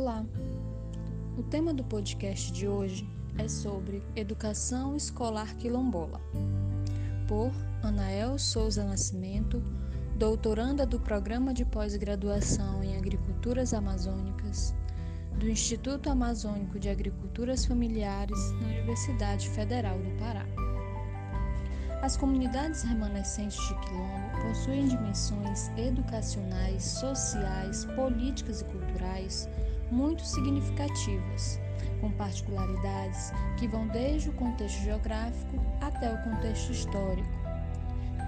[0.00, 0.24] Olá!
[1.36, 3.04] O tema do podcast de hoje
[3.36, 6.20] é sobre Educação Escolar Quilombola,
[7.26, 7.50] por
[7.82, 9.60] Anael Souza Nascimento,
[10.14, 14.72] doutoranda do Programa de Pós-Graduação em Agriculturas Amazônicas
[15.36, 20.46] do Instituto Amazônico de Agriculturas Familiares na Universidade Federal do Pará.
[22.02, 29.48] As comunidades remanescentes de Quilombo possuem dimensões educacionais, sociais, políticas e culturais
[29.90, 31.60] muito significativas,
[32.00, 37.28] com particularidades que vão desde o contexto geográfico até o contexto histórico,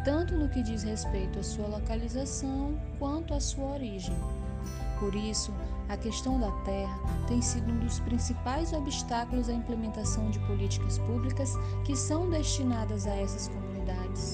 [0.05, 4.17] tanto no que diz respeito à sua localização quanto à sua origem.
[4.99, 5.53] Por isso,
[5.89, 11.55] a questão da terra tem sido um dos principais obstáculos à implementação de políticas públicas
[11.85, 14.30] que são destinadas a essas comunidades.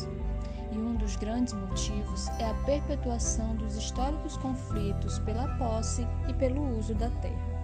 [0.76, 6.77] E um dos grandes motivos é a perpetuação dos históricos conflitos pela posse e pelo
[6.78, 7.56] uso da terra.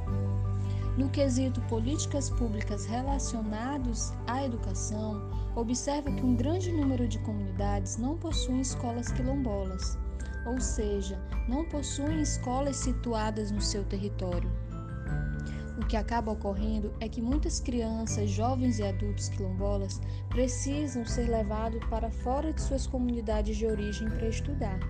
[0.96, 8.16] No quesito políticas públicas relacionados à educação, observa que um grande número de comunidades não
[8.16, 9.98] possuem escolas quilombolas
[10.47, 14.50] ou seja, não possuem escolas situadas no seu território.
[15.92, 22.10] Que acaba ocorrendo é que muitas crianças, jovens e adultos quilombolas precisam ser levados para
[22.10, 24.80] fora de suas comunidades de origem para estudar.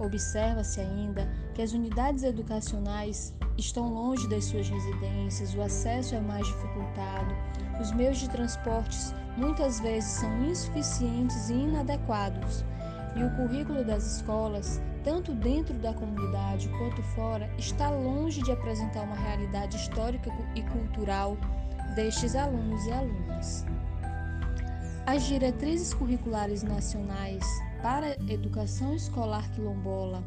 [0.00, 6.48] Observa-se ainda que as unidades educacionais estão longe das suas residências, o acesso é mais
[6.48, 7.32] dificultado,
[7.80, 12.64] os meios de transportes muitas vezes são insuficientes e inadequados,
[13.16, 19.02] e o currículo das escolas, tanto dentro da comunidade quanto fora, está longe de apresentar
[19.02, 21.36] uma realidade histórica e cultural
[21.94, 23.66] destes alunos e alunas.
[25.04, 27.44] As diretrizes curriculares nacionais
[27.82, 30.22] para a educação escolar quilombola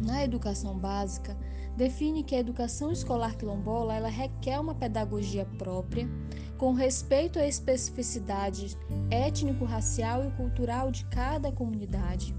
[0.00, 1.36] na educação básica
[1.76, 6.08] define que a educação escolar quilombola ela requer uma pedagogia própria,
[6.56, 8.76] com respeito à especificidade
[9.10, 12.34] étnico-racial e cultural de cada comunidade,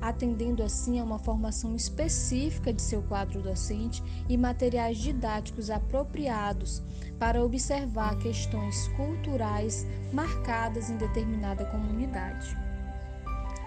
[0.00, 6.82] atendendo assim a uma formação específica de seu quadro docente e materiais didáticos apropriados
[7.18, 12.56] para observar questões culturais marcadas em determinada comunidade.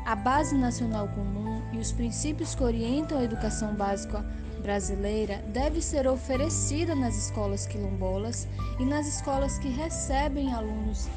[0.05, 4.25] A Base Nacional Comum e os princípios que orientam a educação básica
[4.59, 8.47] brasileira deve ser oferecida nas escolas quilombolas
[8.79, 11.07] e nas escolas que recebem alunos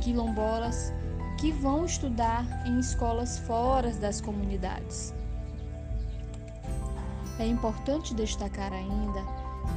[0.00, 0.92] quilombolas
[1.38, 5.14] que vão estudar em escolas fora das comunidades.
[7.38, 9.24] É importante destacar ainda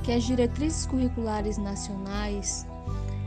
[0.03, 2.68] que as diretrizes curriculares nacionais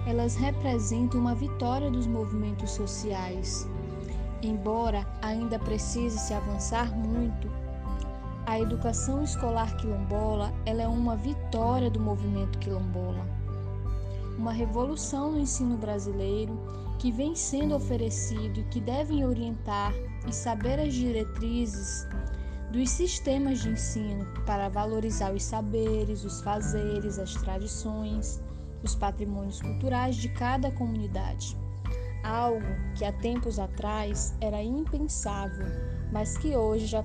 [0.06, 3.66] elas representam uma vitória dos movimentos sociais.
[4.42, 7.50] Embora ainda precise se avançar muito,
[8.46, 13.26] a educação escolar quilombola ela é uma vitória do movimento quilombola.
[14.38, 16.56] Uma revolução no ensino brasileiro
[16.96, 19.92] que vem sendo oferecido e que devem orientar
[20.28, 22.06] e saber as diretrizes
[22.70, 28.40] dos sistemas de ensino para valorizar os saberes, os fazeres, as tradições,
[28.84, 31.56] os patrimônios culturais de cada comunidade.
[32.22, 37.04] Algo que há tempos atrás era impensável mas que hoje já,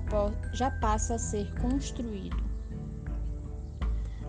[0.52, 2.42] já passa a ser construído.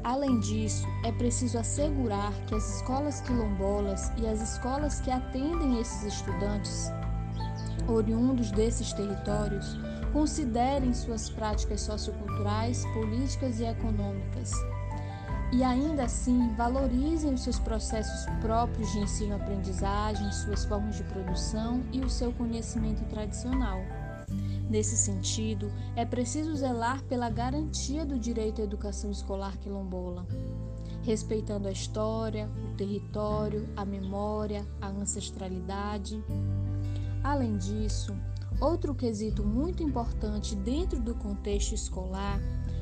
[0.04, 6.04] Além disso, é preciso assegurar que as escolas quilombolas e as escolas que atendem esses
[6.04, 6.92] estudantes
[7.88, 9.78] oriundos desses territórios
[10.12, 14.52] considerem suas práticas socioculturais, políticas e econômicas
[15.54, 22.02] e ainda assim valorizem os seus processos próprios de ensino-aprendizagem, suas formas de produção e
[22.02, 23.80] o seu conhecimento tradicional.
[24.74, 30.26] Nesse sentido, é preciso zelar pela garantia do direito à educação escolar quilombola,
[31.04, 36.20] respeitando a história, o território, a memória, a ancestralidade.
[37.24, 38.16] Além disso,
[38.60, 42.40] outro quesito muito importante dentro do contexto escolar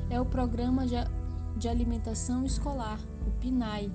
[0.08, 0.86] é o Programa
[1.58, 3.92] de Alimentação Escolar, o PNAE,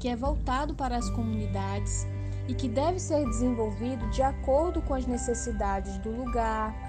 [0.00, 2.08] que é voltado para as comunidades
[2.48, 6.85] e que deve ser desenvolvido de acordo com as necessidades do lugar,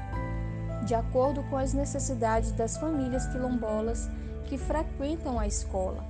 [0.87, 4.09] de acordo com as necessidades das famílias quilombolas
[4.45, 6.03] que frequentam a escola.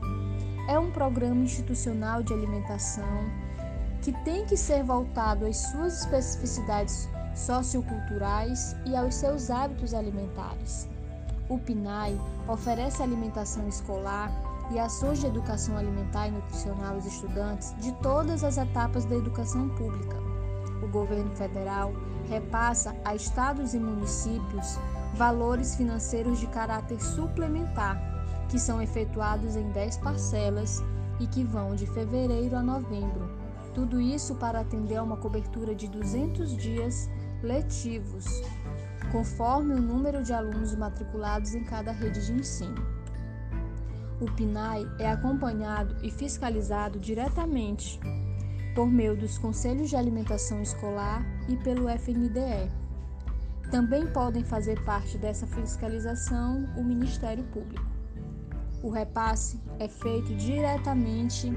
[0.70, 3.26] É um programa institucional de alimentação
[4.04, 10.88] que tem que ser voltado às suas especificidades socioculturais e aos seus hábitos alimentares.
[11.50, 14.32] O PNAE oferece alimentação escolar
[14.70, 19.70] e ações de educação alimentar e nutricional aos estudantes de todas as etapas da educação
[19.70, 20.18] pública.
[20.84, 21.94] O governo federal
[22.30, 24.78] repassa a estados e municípios
[25.16, 28.18] valores financeiros de caráter suplementar
[28.50, 30.82] que são efetuados em 10 parcelas
[31.20, 33.30] e que vão de fevereiro a novembro.
[33.74, 37.10] Tudo isso para atender a uma cobertura de 200 dias
[37.44, 38.26] letivos,
[39.12, 42.86] conforme o número de alunos matriculados em cada rede de ensino.
[44.20, 48.00] O PNAE é acompanhado e fiscalizado diretamente
[48.78, 52.72] por meio dos Conselhos de Alimentação Escolar e pelo FNDE.
[53.72, 57.88] Também podem fazer parte dessa fiscalização o Ministério Público.
[58.84, 61.52] O repasse é feito diretamente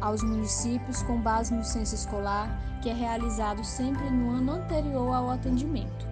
[0.00, 5.28] aos municípios com base no censo escolar, que é realizado sempre no ano anterior ao
[5.28, 6.06] atendimento.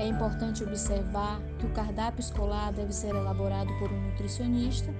[0.00, 4.92] É importante observar que o cardápio escolar deve ser elaborado por um nutricionista,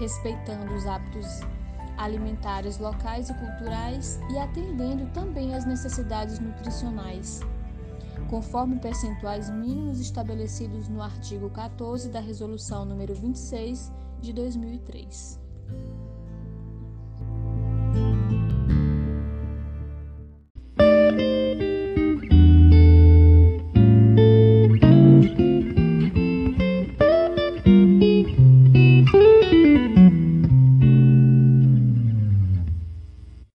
[0.00, 1.42] respeitando os hábitos
[2.02, 7.40] alimentares locais e culturais e atendendo também às necessidades nutricionais,
[8.28, 15.40] conforme percentuais mínimos estabelecidos no artigo 14 da Resolução número 26 de 2003.